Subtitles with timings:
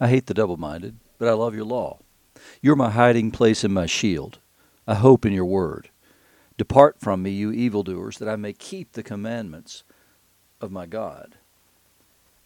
[0.00, 1.98] I hate the double minded, but I love your law.
[2.62, 4.38] You're my hiding place and my shield.
[4.86, 5.90] I hope in your word.
[6.56, 9.84] Depart from me, you evildoers, that I may keep the commandments
[10.60, 11.36] of my God.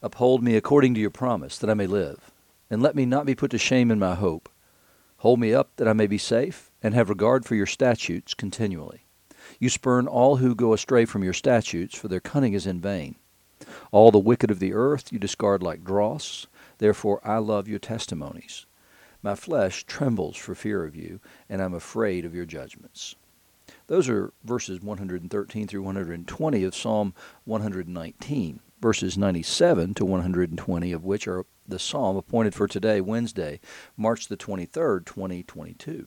[0.02, 2.32] Uphold me according to your promise, that I may live,
[2.68, 4.48] and let me not be put to shame in my hope.
[5.18, 9.06] Hold me up, that I may be safe, and have regard for your statutes continually.
[9.58, 13.14] You spurn all who go astray from your statutes, for their cunning is in vain.
[13.92, 16.46] All the wicked of the earth you discard like dross.
[16.78, 18.66] Therefore I love your testimonies.
[19.22, 23.16] My flesh trembles for fear of you, and I'm afraid of your judgments.
[23.86, 31.26] Those are verses 113 through 120 of Psalm 119, verses 97 to 120 of which
[31.26, 33.60] are the psalm appointed for today, Wednesday,
[33.96, 36.06] March the 23rd, 2022.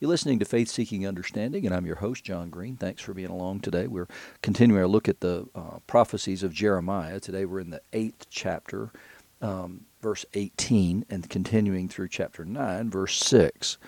[0.00, 2.76] You're listening to Faith Seeking Understanding, and I'm your host, John Green.
[2.76, 3.88] Thanks for being along today.
[3.88, 4.06] We're
[4.42, 7.18] continuing our look at the uh, prophecies of Jeremiah.
[7.18, 8.92] Today we're in the eighth chapter,
[9.40, 13.78] um, verse 18, and continuing through chapter 9, verse 6.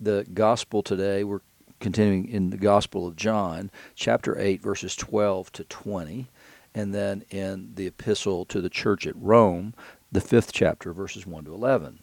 [0.00, 1.40] The gospel today, we're
[1.80, 6.28] continuing in the Gospel of John, chapter 8, verses 12 to 20,
[6.74, 9.74] and then in the epistle to the church at Rome,
[10.10, 11.98] the fifth chapter, verses 1 to 11.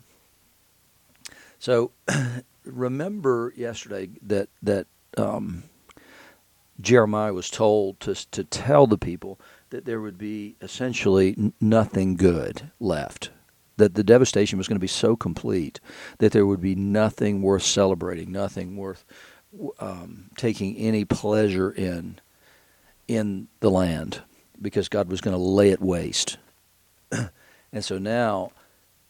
[1.60, 1.92] So
[2.64, 4.88] remember yesterday that that
[5.18, 5.64] um,
[6.82, 12.72] Jeremiah was told to to tell the people that there would be essentially nothing good
[12.80, 13.32] left.
[13.78, 15.80] That the devastation was going to be so complete
[16.18, 19.06] that there would be nothing worth celebrating, nothing worth
[19.80, 22.20] um, taking any pleasure in
[23.08, 24.22] in the land,
[24.62, 26.38] because God was going to lay it waste.
[27.12, 28.52] and so now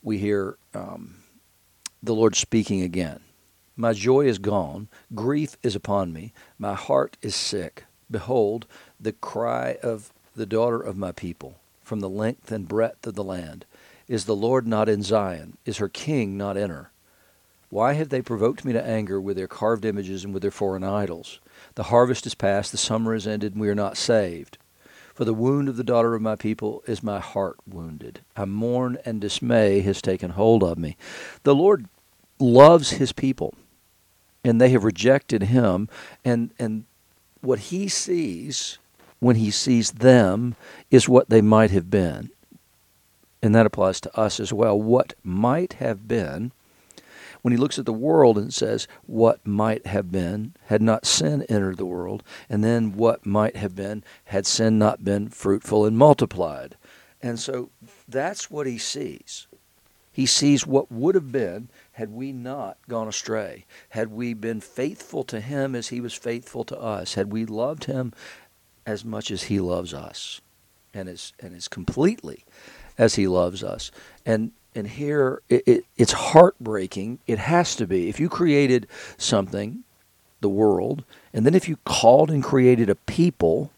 [0.02, 1.23] we hear um,
[2.02, 3.20] the Lord speaking again.
[3.80, 7.86] My joy is gone, grief is upon me, my heart is sick.
[8.11, 8.66] Behold,
[8.99, 13.23] the cry of the daughter of my people from the length and breadth of the
[13.23, 13.63] land.
[14.09, 15.55] Is the Lord not in Zion?
[15.63, 16.91] Is her king not in her?
[17.69, 20.83] Why have they provoked me to anger with their carved images and with their foreign
[20.83, 21.39] idols?
[21.75, 24.58] The harvest is past, the summer is ended, and we are not saved.
[25.15, 28.20] For the wound of the daughter of my people is my heart wounded.
[28.36, 30.98] I mourn, and dismay has taken hold of me.
[31.43, 31.86] The Lord
[32.39, 33.54] loves his people
[34.44, 35.89] and they have rejected him.
[36.23, 36.86] And and
[37.42, 38.77] what he sees
[39.20, 40.55] when he sees them
[40.89, 42.30] is what they might have been.
[43.42, 44.80] And that applies to us as well.
[44.80, 46.52] What might have been
[47.42, 51.44] when he looks at the world and says what might have been had not sin
[51.44, 55.98] entered the world and then what might have been had sin not been fruitful and
[55.98, 56.76] multiplied.
[57.22, 57.70] And so
[58.08, 59.48] that's what he sees.
[60.11, 65.26] He sees what would have been had we not gone astray, had we been faithful
[65.26, 68.14] to him as he was faithful to us, had we loved him
[68.86, 70.39] as much as he loves us,
[70.93, 72.45] and as and as completely
[72.98, 73.92] as he loves us.
[74.26, 77.20] And and here it, it, it's heartbreaking.
[77.27, 78.08] It has to be.
[78.08, 78.87] If you created
[79.17, 79.83] something,
[80.39, 83.73] the world, and then if you called and created a people,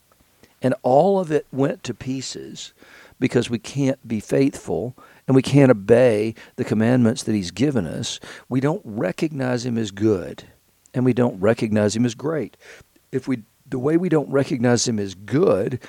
[0.62, 2.72] and all of it went to pieces
[3.20, 4.96] because we can't be faithful
[5.28, 9.92] and we can't obey the commandments that He's given us, we don't recognize Him as
[9.92, 10.44] good
[10.94, 12.58] and we don't recognize Him as great.
[13.12, 15.80] If we, the way we don't recognize Him as good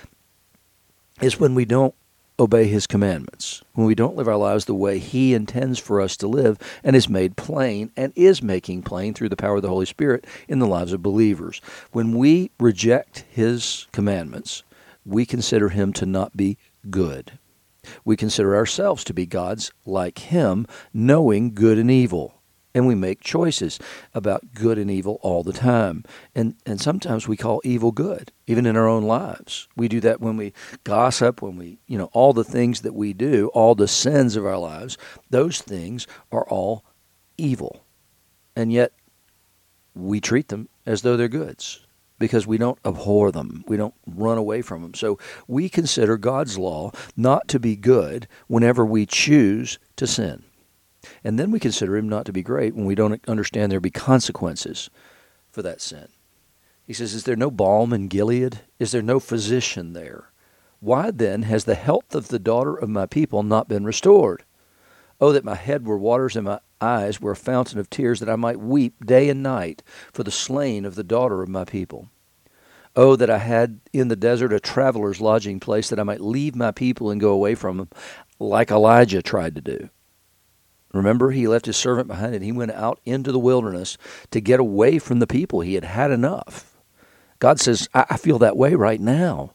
[1.21, 1.95] is when we don't
[2.39, 6.17] obey His commandments, when we don't live our lives the way He intends for us
[6.19, 9.69] to live and is made plain and is making plain through the power of the
[9.69, 11.61] Holy Spirit in the lives of believers.
[11.93, 14.63] When we reject His commandments,
[15.05, 16.59] we consider Him to not be
[16.91, 17.39] good.
[18.05, 22.39] We consider ourselves to be gods like Him, knowing good and evil.
[22.75, 23.79] And we make choices
[24.15, 26.05] about good and evil all the time.
[26.35, 29.69] And, and sometimes we call evil good, even in our own lives.
[29.77, 33.13] We do that when we gossip, when we, you know, all the things that we
[33.13, 34.97] do, all the sins of our lives,
[35.29, 36.83] those things are all
[37.37, 37.85] evil.
[38.57, 38.93] And yet
[39.95, 41.87] we treat them as though they're goods
[42.23, 43.65] because we don't abhor them.
[43.67, 44.95] We don't run away from them.
[44.95, 45.19] So
[45.49, 50.45] we consider God's law not to be good whenever we choose to sin.
[51.25, 53.91] And then we consider him not to be great when we don't understand there be
[53.91, 54.89] consequences
[55.51, 56.07] for that sin.
[56.87, 58.61] He says, Is there no balm in Gilead?
[58.79, 60.31] Is there no physician there?
[60.79, 64.45] Why then has the health of the daughter of my people not been restored?
[65.21, 68.29] Oh, that my head were waters and my eyes were a fountain of tears, that
[68.29, 69.83] I might weep day and night
[70.13, 72.09] for the slain of the daughter of my people.
[72.95, 76.55] Oh, that I had in the desert a traveler's lodging place, that I might leave
[76.55, 77.89] my people and go away from them,
[78.39, 79.89] like Elijah tried to do.
[80.93, 83.97] Remember, he left his servant behind and he went out into the wilderness
[84.31, 85.61] to get away from the people.
[85.61, 86.77] He had had enough.
[87.39, 89.55] God says, I, I feel that way right now.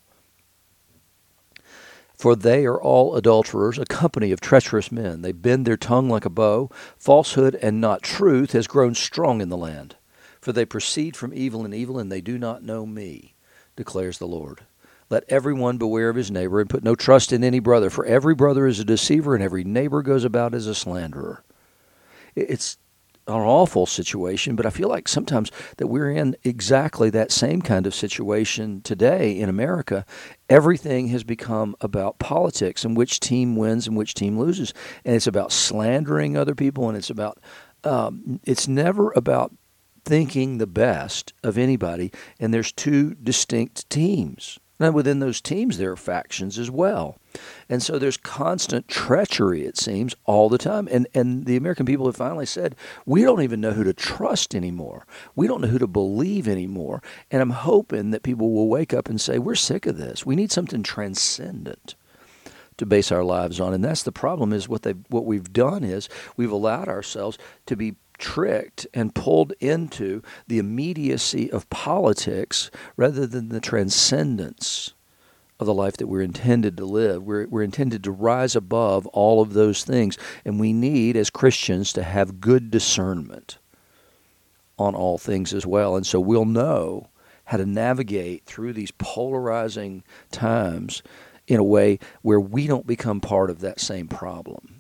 [2.16, 5.22] For they are all adulterers, a company of treacherous men.
[5.22, 6.72] They bend their tongue like a bow.
[6.98, 9.97] Falsehood and not truth has grown strong in the land.
[10.48, 13.36] For they proceed from evil and evil, and they do not know me,
[13.76, 14.62] declares the Lord.
[15.10, 18.34] Let everyone beware of his neighbor, and put no trust in any brother, for every
[18.34, 21.44] brother is a deceiver, and every neighbor goes about as a slanderer.
[22.34, 22.78] It's
[23.28, 27.86] an awful situation, but I feel like sometimes that we're in exactly that same kind
[27.86, 30.06] of situation today in America.
[30.50, 34.74] Everything has become about politics and which team wins and which team loses,
[35.04, 37.38] and it's about slandering other people, and it's about
[37.84, 39.54] um, it's never about
[40.08, 42.12] thinking the best of anybody.
[42.40, 44.58] And there's two distinct teams.
[44.80, 47.18] Now, within those teams, there are factions as well.
[47.68, 50.88] And so there's constant treachery, it seems, all the time.
[50.92, 52.76] And, and the American people have finally said,
[53.06, 55.08] we don't even know who to trust anymore.
[55.36, 57.02] We don't know who to believe anymore.
[57.32, 60.26] And I'm hoping that people will wake up and say, we're sick of this.
[60.26, 61.96] We need something transcendent
[62.78, 63.74] to base our lives on.
[63.74, 67.76] And that's the problem is what they what we've done is we've allowed ourselves to
[67.76, 74.94] be tricked and pulled into the immediacy of politics rather than the transcendence
[75.60, 77.24] of the life that we're intended to live.
[77.24, 80.18] We're, we're intended to rise above all of those things.
[80.46, 83.58] And we need, as Christians, to have good discernment
[84.78, 85.96] on all things as well.
[85.96, 87.10] And so we'll know
[87.46, 91.02] how to navigate through these polarizing times
[91.48, 94.77] in a way where we don't become part of that same problem.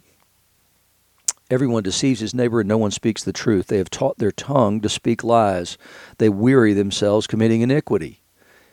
[1.49, 3.67] Everyone deceives his neighbor, and no one speaks the truth.
[3.67, 5.77] They have taught their tongue to speak lies.
[6.17, 8.21] They weary themselves committing iniquity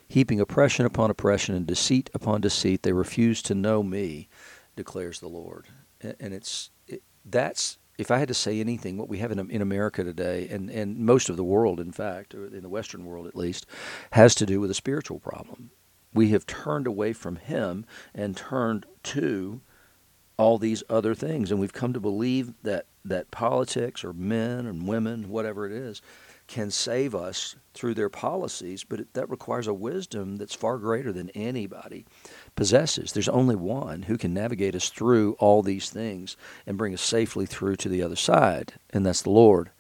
[0.09, 2.83] heaping oppression upon oppression and deceit upon deceit.
[2.83, 4.29] They refuse to know me,
[4.77, 5.67] declares the Lord.
[6.01, 9.63] And it's it, that's if I had to say anything, what we have in, in
[9.63, 13.27] America today, and, and most of the world, in fact, or in the Western world
[13.27, 13.67] at least,
[14.13, 15.71] has to do with a spiritual problem.
[16.13, 19.61] We have turned away from Him and turned to
[20.37, 24.89] all these other things, and we've come to believe that that politics or men and
[24.89, 26.01] women, whatever it is,
[26.47, 31.13] can save us through their policies, but it, that requires a wisdom that's far greater
[31.13, 32.05] than anybody
[32.55, 33.13] possesses.
[33.13, 36.37] There's only one who can navigate us through all these things
[36.67, 39.71] and bring us safely through to the other side, and that's the Lord.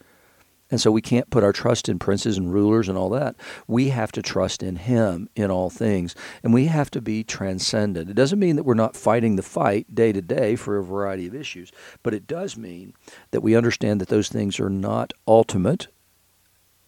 [0.74, 3.36] And so we can't put our trust in princes and rulers and all that.
[3.68, 6.16] We have to trust in Him in all things.
[6.42, 8.10] And we have to be transcendent.
[8.10, 11.28] It doesn't mean that we're not fighting the fight day to day for a variety
[11.28, 11.70] of issues,
[12.02, 12.92] but it does mean
[13.30, 15.86] that we understand that those things are not ultimate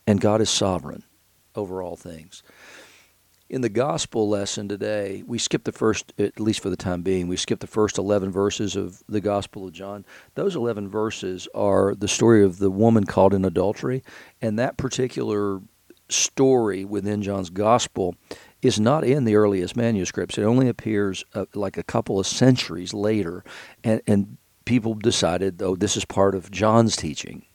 [0.04, 1.04] and God is sovereign
[1.54, 2.42] over all things.
[3.48, 7.28] In the gospel lesson today, we skip the first, at least for the time being,
[7.28, 10.04] we skip the first 11 verses of the Gospel of John.
[10.34, 14.02] Those 11 verses are the story of the woman caught in adultery,
[14.42, 15.60] and that particular
[16.08, 18.16] story within John's Gospel
[18.62, 20.38] is not in the earliest manuscripts.
[20.38, 23.44] It only appears uh, like a couple of centuries later,
[23.84, 27.45] and, and people decided, oh, this is part of John's teaching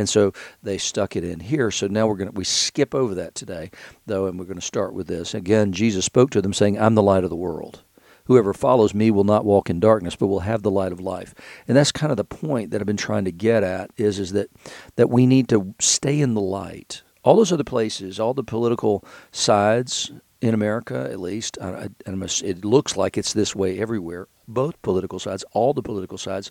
[0.00, 0.32] and so
[0.62, 1.70] they stuck it in here.
[1.70, 3.70] So now we're going to we skip over that today,
[4.06, 5.34] though, and we're going to start with this.
[5.34, 7.82] Again, Jesus spoke to them saying, "I'm the light of the world.
[8.24, 11.34] Whoever follows me will not walk in darkness, but will have the light of life."
[11.68, 14.32] And that's kind of the point that I've been trying to get at is is
[14.32, 14.50] that
[14.96, 17.02] that we need to stay in the light.
[17.22, 20.10] All those other places, all the political sides
[20.40, 24.26] in America, at least, it looks like it's this way everywhere.
[24.48, 26.50] Both political sides, all the political sides,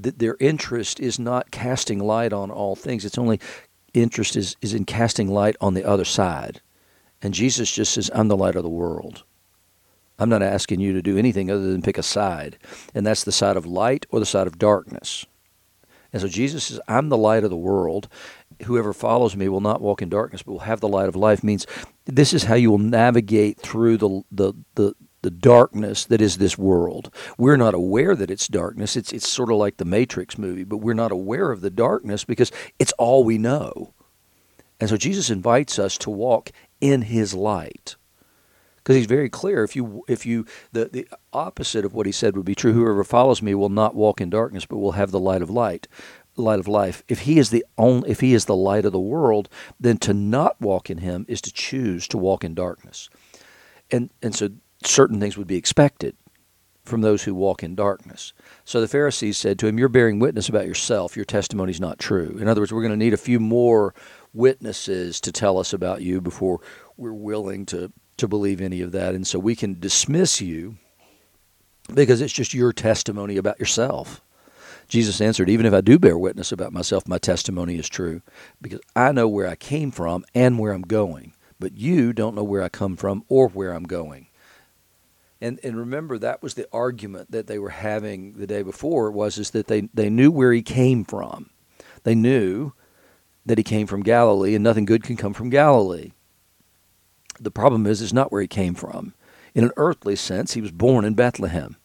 [0.00, 3.04] th- their interest is not casting light on all things.
[3.04, 3.40] It's only
[3.92, 6.60] interest is, is in casting light on the other side.
[7.22, 9.24] And Jesus just says, I'm the light of the world.
[10.18, 12.58] I'm not asking you to do anything other than pick a side.
[12.94, 15.26] And that's the side of light or the side of darkness.
[16.12, 18.08] And so Jesus says, I'm the light of the world.
[18.66, 21.42] Whoever follows me will not walk in darkness, but will have the light of life.
[21.42, 21.66] Means
[22.04, 26.58] this is how you will navigate through the, the, the, the darkness that is this
[26.58, 27.12] world.
[27.38, 28.94] We're not aware that it's darkness.
[28.94, 32.24] It's it's sort of like the Matrix movie, but we're not aware of the darkness
[32.24, 33.94] because it's all we know.
[34.78, 36.50] And so Jesus invites us to walk
[36.82, 37.96] in his light.
[38.76, 42.36] Because he's very clear if you if you the, the opposite of what he said
[42.36, 45.18] would be true whoever follows me will not walk in darkness but will have the
[45.18, 45.88] light of light
[46.36, 49.00] light of life if he is the only if he is the light of the
[49.00, 49.48] world
[49.80, 53.08] then to not walk in him is to choose to walk in darkness
[53.90, 54.50] and and so
[54.86, 56.16] certain things would be expected
[56.84, 58.32] from those who walk in darkness.
[58.64, 61.16] So the Pharisees said to him, You're bearing witness about yourself.
[61.16, 62.36] Your testimony is not true.
[62.40, 63.94] In other words, we're going to need a few more
[64.32, 66.60] witnesses to tell us about you before
[66.96, 69.14] we're willing to, to believe any of that.
[69.14, 70.76] And so we can dismiss you
[71.92, 74.20] because it's just your testimony about yourself.
[74.88, 78.20] Jesus answered, Even if I do bear witness about myself, my testimony is true
[78.60, 81.32] because I know where I came from and where I'm going.
[81.58, 84.26] But you don't know where I come from or where I'm going.
[85.44, 89.36] And and remember that was the argument that they were having the day before was
[89.36, 91.50] is that they they knew where he came from.
[92.02, 92.72] They knew
[93.44, 96.12] that he came from Galilee and nothing good can come from Galilee.
[97.38, 99.12] The problem is is not where he came from.
[99.54, 101.76] In an earthly sense, he was born in Bethlehem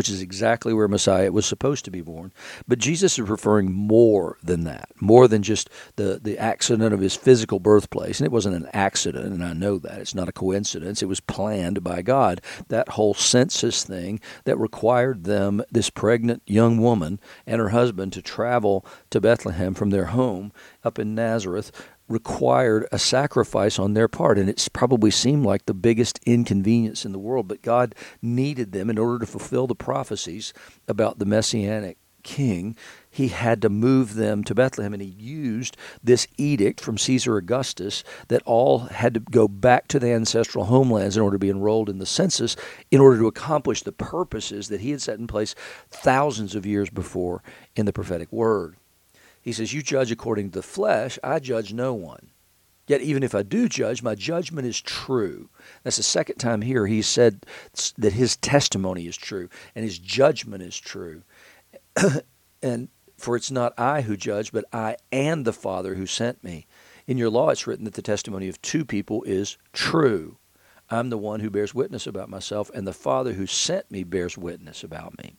[0.00, 2.32] which is exactly where Messiah was supposed to be born.
[2.66, 7.14] But Jesus is referring more than that, more than just the, the accident of his
[7.14, 8.18] physical birthplace.
[8.18, 9.98] And it wasn't an accident, and I know that.
[9.98, 11.02] It's not a coincidence.
[11.02, 12.40] It was planned by God.
[12.68, 18.22] That whole census thing that required them, this pregnant young woman and her husband, to
[18.22, 20.50] travel to Bethlehem from their home
[20.82, 21.72] up in Nazareth
[22.10, 27.12] required a sacrifice on their part, and it's probably seemed like the biggest inconvenience in
[27.12, 27.48] the world.
[27.48, 30.52] But God needed them in order to fulfill the prophecies
[30.88, 32.76] about the messianic king.
[33.08, 38.04] He had to move them to Bethlehem, and he used this edict from Caesar Augustus
[38.28, 41.88] that all had to go back to the ancestral homelands in order to be enrolled
[41.88, 42.56] in the census,
[42.90, 45.54] in order to accomplish the purposes that he had set in place
[45.90, 47.42] thousands of years before
[47.74, 48.76] in the prophetic word.
[49.40, 52.30] He says, You judge according to the flesh, I judge no one.
[52.86, 55.48] Yet, even if I do judge, my judgment is true.
[55.84, 57.46] That's the second time here he said
[57.98, 61.22] that his testimony is true and his judgment is true.
[62.62, 66.66] and for it's not I who judge, but I and the Father who sent me.
[67.06, 70.38] In your law, it's written that the testimony of two people is true.
[70.90, 74.36] I'm the one who bears witness about myself, and the Father who sent me bears
[74.36, 75.36] witness about me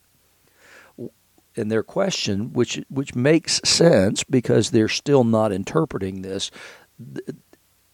[1.55, 6.51] in their question, which which makes sense because they're still not interpreting this
[7.00, 7.36] the,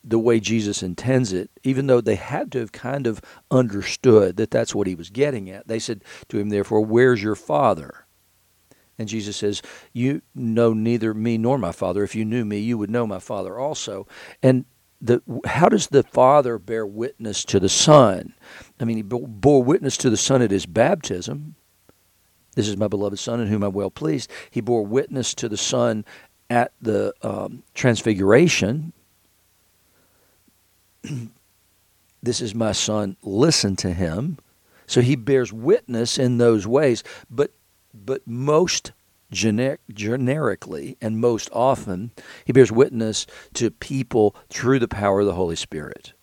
[0.04, 3.22] the way Jesus intends it, even though they had to have kind of
[3.52, 5.68] understood that that's what he was getting at.
[5.68, 8.06] They said to him, therefore, where's your father?
[8.98, 9.62] And Jesus says,
[9.94, 12.04] You know neither me nor my Father.
[12.04, 14.08] If you knew me, you would know my Father also.
[14.42, 14.66] And
[15.00, 18.34] the, how does the Father bear witness to the Son?
[18.80, 21.56] I mean, he bore witness to the Son at his baptism.
[22.58, 24.32] This is my beloved Son in whom I'm well pleased.
[24.50, 26.04] He bore witness to the Son
[26.50, 28.94] at the um, Transfiguration.
[32.24, 34.40] this is my Son, listen to him.
[34.88, 37.52] So he bears witness in those ways, but
[37.94, 38.92] but most
[39.32, 42.10] gener- generically and most often,
[42.44, 46.14] he bears witness to people through the power of the Holy Spirit.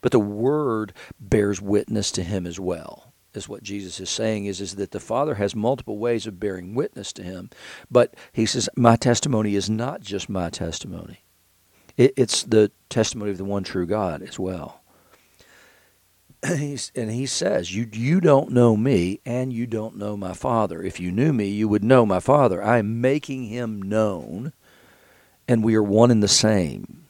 [0.00, 3.03] But the Word bears witness to him as well
[3.36, 6.74] is what Jesus is saying is is that the Father has multiple ways of bearing
[6.74, 7.50] witness to him,
[7.90, 11.20] but he says my testimony is not just my testimony.
[11.96, 14.80] It, it's the testimony of the one true God as well.
[16.46, 20.82] He's, and he says, you, you don't know me, and you don't know my Father.
[20.82, 22.62] If you knew me, you would know my Father.
[22.62, 24.52] I am making him known,
[25.48, 27.06] and we are one and the same.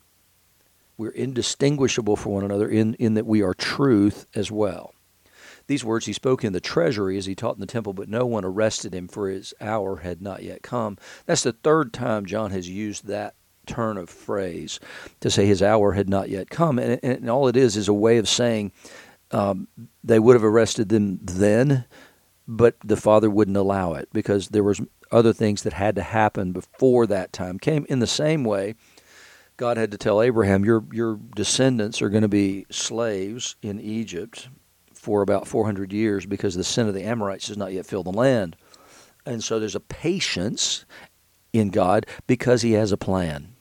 [0.96, 4.94] We're indistinguishable for one another in, in that we are truth as well.
[5.66, 8.26] These words he spoke in the treasury as he taught in the temple, but no
[8.26, 10.98] one arrested him, for his hour had not yet come.
[11.26, 13.34] That's the third time John has used that
[13.66, 14.78] turn of phrase
[15.20, 16.78] to say his hour had not yet come.
[16.78, 18.72] And, and all it is is a way of saying
[19.30, 19.68] um,
[20.02, 21.86] they would have arrested them then,
[22.46, 24.80] but the father wouldn't allow it because there was
[25.10, 27.86] other things that had to happen before that time came.
[27.88, 28.74] In the same way,
[29.56, 34.48] God had to tell Abraham, "Your your descendants are going to be slaves in Egypt,
[35.04, 38.12] for about 400 years because the sin of the Amorites has not yet filled the
[38.12, 38.56] land.
[39.26, 40.86] And so there's a patience
[41.52, 43.54] in God because He has a plan.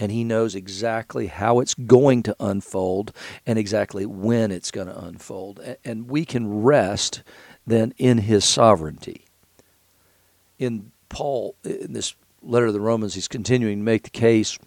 [0.00, 3.12] And He knows exactly how it's going to unfold
[3.44, 5.60] and exactly when it's going to unfold.
[5.84, 7.22] And we can rest
[7.66, 9.26] then in His sovereignty.
[10.58, 14.58] In Paul, in this letter to the Romans, he's continuing to make the case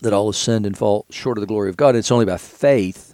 [0.00, 1.94] that all have sinned and fall short of the glory of God.
[1.94, 3.13] It's only by faith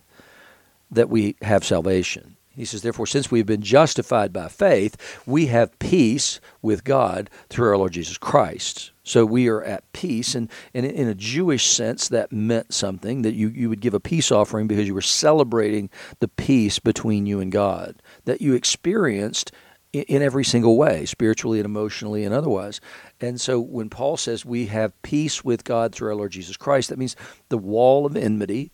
[0.91, 2.37] that we have salvation.
[2.61, 7.31] He says, Therefore, since we have been justified by faith, we have peace with God
[7.49, 8.91] through our Lord Jesus Christ.
[9.03, 10.35] So we are at peace.
[10.35, 14.01] And, and in a Jewish sense, that meant something that you, you would give a
[14.01, 19.53] peace offering because you were celebrating the peace between you and God that you experienced
[19.93, 22.81] in, in every single way, spiritually and emotionally and otherwise.
[23.21, 26.91] And so when Paul says we have peace with God through our Lord Jesus Christ,
[26.91, 27.17] that means
[27.49, 28.71] the wall of enmity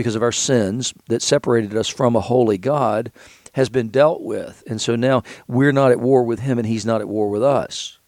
[0.00, 3.12] because of our sins that separated us from a holy God
[3.52, 4.64] has been dealt with.
[4.66, 7.42] And so now we're not at war with him and he's not at war with
[7.42, 7.98] us.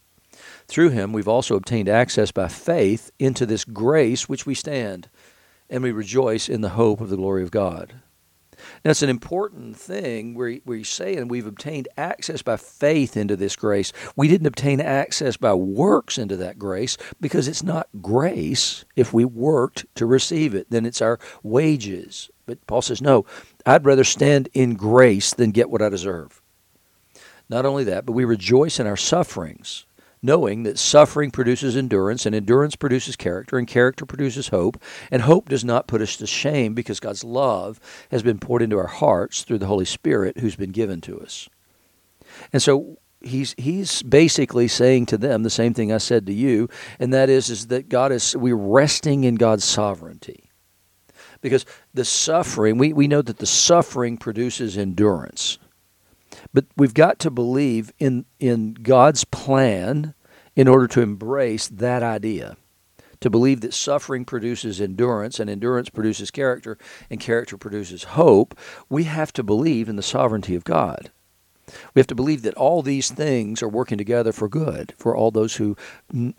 [0.68, 5.10] Through him, we've also obtained access by faith into this grace which we stand,
[5.68, 7.92] and we rejoice in the hope of the glory of God.
[8.84, 13.36] Now, it's an important thing where, where he's saying we've obtained access by faith into
[13.36, 13.92] this grace.
[14.16, 19.24] We didn't obtain access by works into that grace because it's not grace if we
[19.24, 20.68] worked to receive it.
[20.70, 23.24] Then it's our wages But Paul says, no,
[23.64, 26.42] I'd rather stand in grace than get what I deserve.
[27.48, 29.84] Not only that, but we rejoice in our sufferings,
[30.22, 35.48] knowing that suffering produces endurance, and endurance produces character, and character produces hope, and hope
[35.48, 39.42] does not put us to shame because God's love has been poured into our hearts
[39.42, 41.48] through the Holy Spirit who's been given to us.
[42.52, 46.68] And so he's he's basically saying to them the same thing I said to you,
[46.98, 50.50] and that is is that God is we're resting in God's sovereignty.
[51.40, 55.58] Because the suffering, we, we know that the suffering produces endurance.
[56.52, 60.14] But we've got to believe in in God's plan
[60.54, 62.56] in order to embrace that idea.
[63.20, 66.76] To believe that suffering produces endurance and endurance produces character
[67.08, 71.12] and character produces hope, we have to believe in the sovereignty of God.
[71.94, 75.30] We have to believe that all these things are working together for good for all
[75.30, 75.76] those who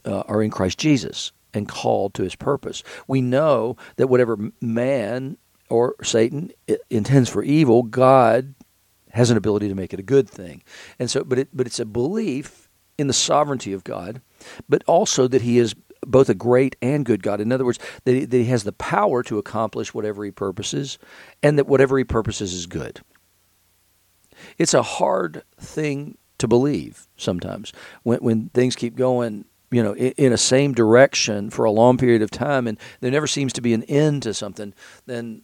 [0.05, 2.83] uh, are in Christ Jesus and called to his purpose.
[3.07, 5.37] We know that whatever man
[5.69, 6.51] or Satan
[6.89, 8.55] intends for evil, God
[9.13, 10.63] has an ability to make it a good thing.
[10.99, 14.21] And so but it but it's a belief in the sovereignty of God,
[14.67, 17.39] but also that he is both a great and good God.
[17.39, 20.97] In other words, that he, that he has the power to accomplish whatever he purposes
[21.41, 23.01] and that whatever he purposes is good.
[24.57, 30.11] It's a hard thing to believe sometimes when when things keep going you know in,
[30.17, 33.61] in, a same direction for a long period of time and there never seems to
[33.61, 34.73] be an end to something
[35.05, 35.43] then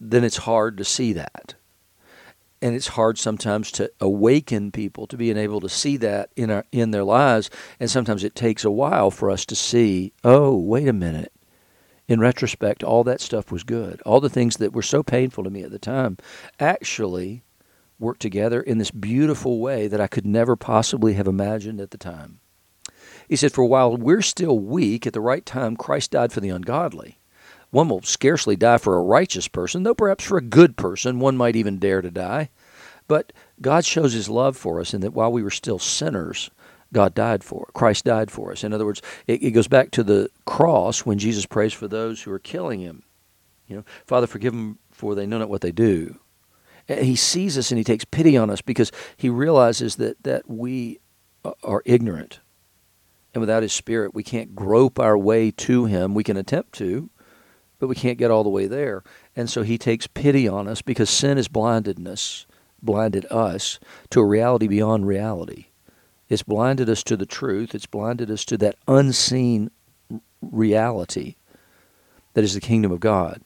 [0.00, 1.54] then it's hard to see that
[2.62, 6.64] and it's hard sometimes to awaken people to being able to see that in our
[6.72, 10.88] in their lives and sometimes it takes a while for us to see oh wait
[10.88, 11.32] a minute
[12.08, 15.50] in retrospect all that stuff was good all the things that were so painful to
[15.50, 16.16] me at the time
[16.58, 17.42] actually
[18.00, 21.98] work together in this beautiful way that I could never possibly have imagined at the
[21.98, 22.40] time.
[23.28, 26.48] He said, For while we're still weak, at the right time, Christ died for the
[26.48, 27.19] ungodly.
[27.70, 31.36] One will scarcely die for a righteous person, though perhaps for a good person one
[31.36, 32.50] might even dare to die.
[33.06, 36.50] But God shows his love for us in that while we were still sinners,
[36.92, 37.68] God died for.
[37.72, 38.64] Christ died for us.
[38.64, 42.22] In other words, it, it goes back to the cross when Jesus prays for those
[42.22, 43.02] who are killing him.
[43.68, 46.18] You know, Father, forgive them for they know not what they do
[46.98, 50.98] he sees us and he takes pity on us because he realizes that, that we
[51.62, 52.40] are ignorant.
[53.32, 56.14] And without his spirit, we can't grope our way to him.
[56.14, 57.10] We can attempt to,
[57.80, 59.02] but we can't get all the way there.
[59.34, 62.46] And so he takes pity on us because sin has blinded us,
[62.80, 65.66] blinded us to a reality beyond reality.
[66.28, 67.74] It's blinded us to the truth.
[67.74, 69.72] It's blinded us to that unseen
[70.40, 71.34] reality
[72.34, 73.42] that is the kingdom of God.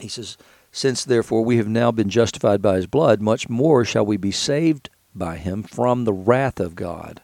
[0.00, 0.36] He says,
[0.70, 4.30] since therefore we have now been justified by his blood, much more shall we be
[4.30, 7.22] saved by him from the wrath of God.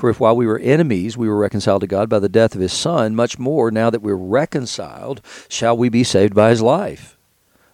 [0.00, 2.62] For if while we were enemies we were reconciled to God by the death of
[2.62, 7.18] his Son, much more now that we're reconciled shall we be saved by his life.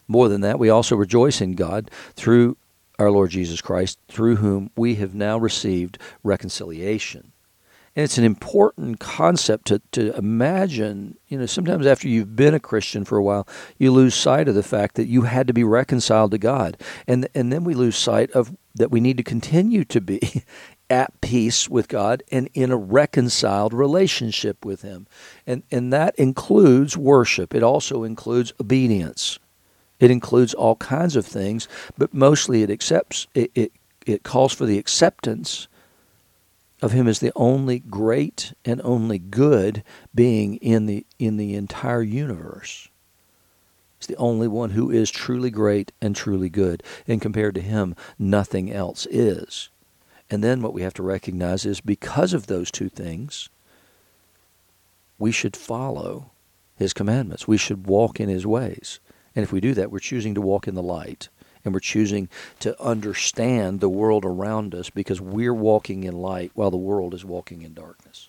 [0.08, 2.56] More than that, we also rejoice in God through
[2.98, 7.30] our Lord Jesus Christ, through whom we have now received reconciliation.
[7.94, 11.16] And it's an important concept to, to imagine.
[11.28, 13.46] You know, sometimes after you've been a Christian for a while,
[13.78, 16.76] you lose sight of the fact that you had to be reconciled to God.
[17.06, 20.42] And, and then we lose sight of that we need to continue to be
[20.88, 25.06] at peace with God and in a reconciled relationship with Him.
[25.46, 29.38] And, and that includes worship, it also includes obedience.
[29.98, 33.72] It includes all kinds of things, but mostly it accepts it, it,
[34.04, 35.68] it calls for the acceptance
[36.82, 39.82] of him as the only great and only good
[40.14, 42.88] being in the in the entire universe.
[43.98, 47.96] He's the only one who is truly great and truly good, and compared to him,
[48.18, 49.70] nothing else is.
[50.30, 53.48] And then what we have to recognize is because of those two things,
[55.18, 56.30] we should follow
[56.76, 57.48] his commandments.
[57.48, 59.00] We should walk in his ways.
[59.34, 61.28] And if we do that, we're choosing to walk in the light
[61.64, 62.28] and we're choosing
[62.60, 67.24] to understand the world around us because we're walking in light while the world is
[67.24, 68.28] walking in darkness.